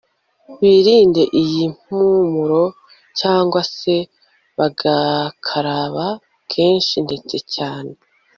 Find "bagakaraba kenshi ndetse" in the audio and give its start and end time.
4.57-7.35